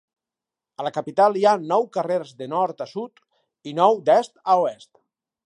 [0.77, 3.23] A la capital hi ha nou carrers de nord a sud
[3.73, 4.93] i nou d'est a oest.